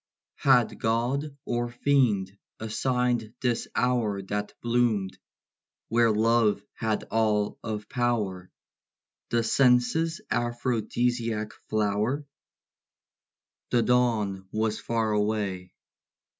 Had 0.37 0.79
God 0.79 1.37
or 1.45 1.69
Fiend 1.69 2.35
assigned 2.59 3.35
this 3.39 3.67
hour 3.75 4.23
That 4.23 4.51
bloomed, 4.63 5.19
where 5.89 6.09
love 6.11 6.63
had 6.73 7.03
all 7.11 7.59
of 7.63 7.87
power, 7.87 8.49
The 9.29 9.43
senses' 9.43 10.19
aphrodisiac 10.31 11.53
flower? 11.69 12.25
The 13.69 13.83
dawn 13.83 14.47
was 14.51 14.79
far 14.79 15.11
away. 15.11 15.71